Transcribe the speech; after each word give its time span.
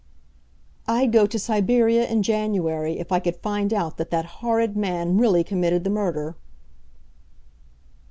"I'd 0.87 1.11
go 1.11 1.27
to 1.27 1.37
Siberia 1.37 2.07
in 2.07 2.23
January 2.23 2.97
if 2.97 3.11
I 3.11 3.19
could 3.19 3.35
find 3.35 3.71
out 3.71 3.97
that 3.97 4.09
that 4.09 4.25
horrid 4.41 4.75
man 4.75 5.19
really 5.19 5.43
committed 5.43 5.83
the 5.83 5.91
murder." 5.91 6.35